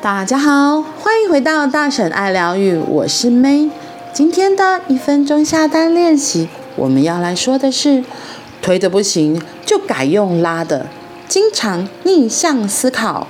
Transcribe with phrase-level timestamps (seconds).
[0.00, 3.68] 大家好，欢迎回到大婶爱疗愈，我是 May。
[4.12, 8.04] 今天的一分钟下单练习，我们要来说的是，
[8.62, 10.86] 推的不行就改用拉的，
[11.26, 13.26] 经常逆向思考。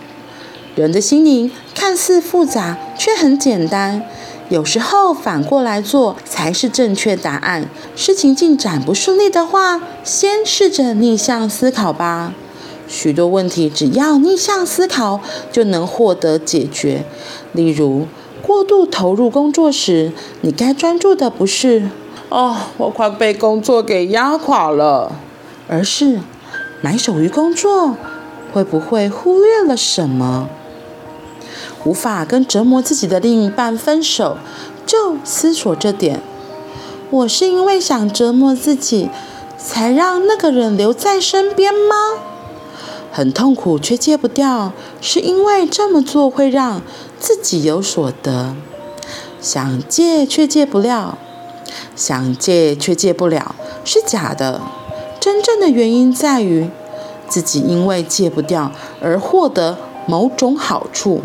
[0.75, 4.03] 人的心灵看似复杂，却很简单。
[4.51, 7.65] 有时候反过来做才是正确答案。
[7.97, 12.35] 事情进展不顺利的话，先试着逆向思考吧。
[12.89, 15.21] 许多问题只要逆向思考
[15.53, 17.05] 就能获得解决。
[17.53, 18.07] 例如，
[18.43, 21.91] 过度投入工作时，你该专注的不是
[22.31, 25.13] “哦，我快被工作给压垮了”，
[25.69, 26.21] 而是
[26.81, 27.95] 埋首于工作，
[28.53, 30.49] 会不会忽略了什么？
[31.85, 34.37] 无法跟折磨自己的另一半分手，
[34.85, 36.21] 就思索这点：
[37.11, 39.09] 我是因为想折磨自己，
[39.57, 42.23] 才让那个人留在身边吗？
[43.11, 46.83] 很痛苦却戒不掉，是因为这么做会让
[47.19, 48.55] 自己有所得。
[49.41, 51.17] 想戒却戒不了，
[51.95, 54.61] 想戒却戒不了，是假的。
[55.21, 56.71] 真正的原因在于
[57.29, 61.23] 自己因为戒不掉而获得某种好处。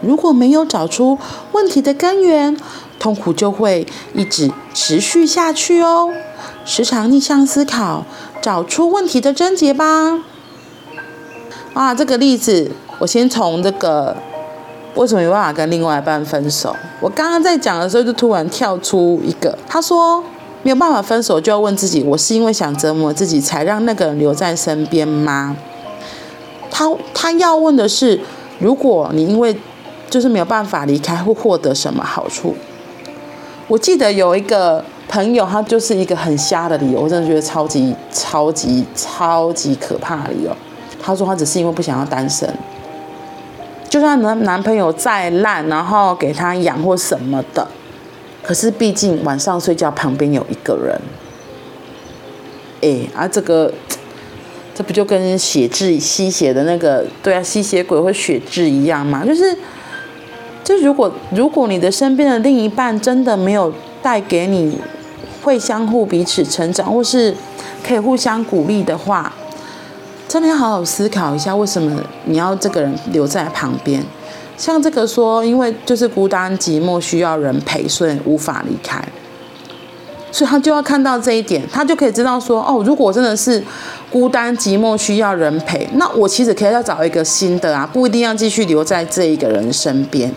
[0.00, 1.18] 如果没有找出
[1.52, 2.56] 问题的根源，
[2.98, 6.12] 痛苦就会一直持续下去哦。
[6.64, 8.04] 时常逆向思考，
[8.40, 10.18] 找出问题的症结吧。
[11.74, 14.14] 啊，这个例子，我先从这个
[14.94, 16.76] 为什么没办法跟另外一半分手？
[17.00, 20.22] 我刚刚在讲的时候，就突然跳出一个，他说
[20.62, 25.56] 没有办法分手，就要问自己：我是因为想折磨自己，才让那个人留在身边吗？
[26.70, 28.20] 他他要问的是，
[28.58, 29.56] 如果你因为
[30.10, 32.54] 就是没有办法离开，会获得什么好处？
[33.66, 40.54] 我记得有一个朋友，他就是一个很瞎的理由，我真的觉得超级超级超级可怕的理由。
[41.02, 42.48] 她说：“她只是因为不想要单身，
[43.88, 47.66] 就算男男朋友再烂，然后给她养或什么的，
[48.40, 51.00] 可是毕竟晚上睡觉旁边有一个人。
[52.80, 53.72] 哎，啊，这个
[54.74, 59.24] 这不就跟血滞吸血的那个对啊，吸血鬼或血滞一样吗？
[59.26, 59.56] 就是，
[60.62, 64.78] 就如果如果你的身边的另一半真的没有带给你
[65.42, 67.34] 会相互彼此成长，或是
[67.84, 69.32] 可以互相鼓励的话。”
[70.32, 74.02] 真的要好好思考一下，为什么你要这个人留在旁边？
[74.56, 79.04] 像这个说，因为就是孤单寂寞，需要人陪，所以无法离开。
[80.30, 83.62] 所以他就要看到这一点，他就可以知道说，哦，如果真的是
[84.10, 90.32] 孤单寂寞需要人陪，那我其实可以要找一个新的啊，不一定要继续留在这一个人身边。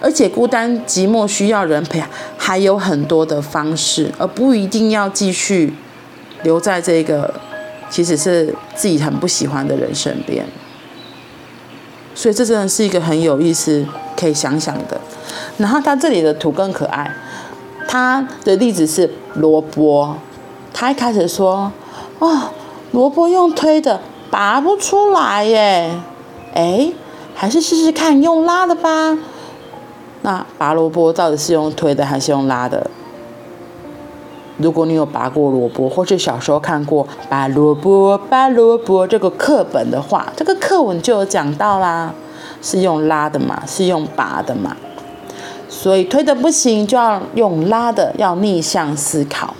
[0.00, 2.00] 而且孤单寂寞需要人陪，
[2.38, 5.74] 还有很多的方式，而不一定要继续
[6.44, 7.34] 留在这个。
[7.92, 10.46] 其实是自己很不喜欢的人身边，
[12.14, 13.86] 所以这真的是一个很有意思
[14.16, 14.98] 可以想想的。
[15.58, 17.14] 然后他这里的图更可爱，
[17.86, 20.16] 他的例子是萝卜，
[20.72, 21.70] 他一开始说
[22.20, 22.50] ：“哇，
[22.92, 26.00] 萝卜用推的拔不出来耶，
[26.54, 26.90] 哎，
[27.34, 29.18] 还是试试看用拉的吧。”
[30.24, 32.90] 那拔萝卜到底是用推的还是用拉的？
[34.62, 42.14] 如果你有拔过萝卜，或是小时候看过“拔萝卜，拔萝卜”这个课本的话，这个课文就有讲到啦，
[42.62, 44.76] 是用拉的嘛，是用拔的嘛，
[45.68, 49.54] 所以推的不行就要用拉的，要逆向思考。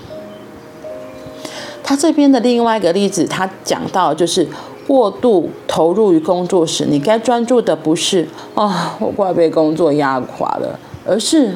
[1.82, 4.48] 他这边的另外一个例子，他讲到就是
[4.86, 11.52] 过度投入于工作时，你该专注的不是“啊，我快被工作压垮了”，而是。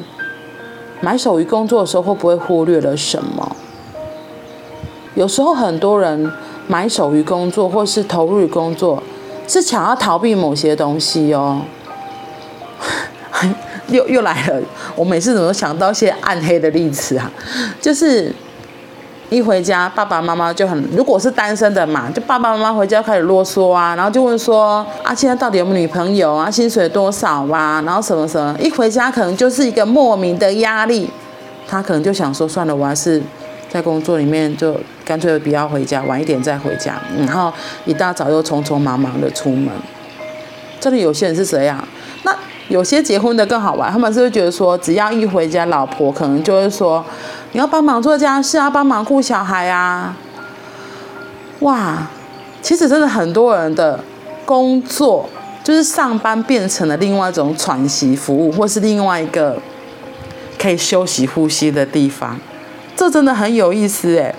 [1.01, 3.55] 埋首于工作的时候，会不会忽略了什么？
[5.15, 6.31] 有时候很多人
[6.67, 9.01] 埋首于工作，或是投入于工作，
[9.47, 11.61] 是想要逃避某些东西哦。
[13.89, 14.61] 又又来了，
[14.95, 17.31] 我每次怎么想到一些暗黑的例子啊？
[17.81, 18.33] 就是。
[19.29, 26.49] 一回家，爸爸妈妈就很，如果是单身的嘛，就爸爸妈妈回家开始啰嗦啊，然后就问说啊，现在到底有没有女朋友啊？
[26.49, 27.81] 薪水多少啊？
[27.85, 31.09] 然后什么什么，一回家可能就是一个莫名的压力，
[31.67, 33.21] 他可能就想说，算了，我还是
[33.69, 37.51] 在工作里面就干脆不要回家，晚一点再回家，然后
[37.83, 39.69] 一大早又匆匆忙忙的出门。
[40.79, 41.85] 这里有些人是这样，
[42.23, 42.33] 那
[42.69, 47.03] 有些结婚的更好玩，他们是会觉得说，只要一回家，老婆可能就会说。
[47.53, 50.15] 你要帮忙做家事啊，帮忙顾小孩啊。
[51.59, 52.07] 哇，
[52.61, 53.99] 其实真的很多人的
[54.45, 55.27] 工作
[55.63, 59.59] 就是上班变成了另外一种喘息服务，或是另外一个
[60.59, 62.39] 可以休息呼吸的地方。
[62.95, 64.35] 这真的很有意思哎。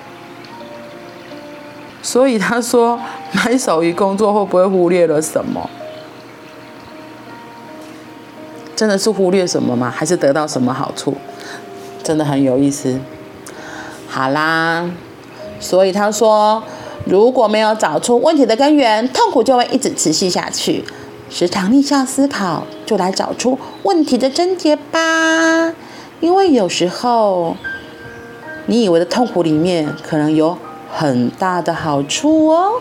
[2.00, 2.99] 所以他说，
[3.32, 5.69] 买手于工作会不会忽略了什么？
[8.76, 9.93] 真的是忽略什么吗？
[9.94, 11.16] 还是得到什么好处？
[12.08, 12.99] 真的很有意思。
[14.08, 14.90] 好啦，
[15.60, 16.62] 所以他说，
[17.05, 20.82] 如果没有找出问题的根源，痛苦就会一直持续下去。
[21.28, 25.75] 时常逆向思考，就来找出问题的症结吧。
[26.20, 27.55] 因为有时候，
[28.64, 30.56] 你以为的痛苦里面，可能有
[30.90, 32.81] 很大的好处哦。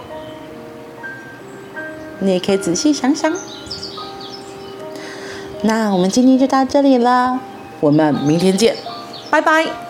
[2.20, 3.34] 你也可以仔细想想。
[5.64, 7.42] 那我们今天就到这里了，
[7.82, 8.78] 我们明天见，
[9.30, 9.87] 拜拜。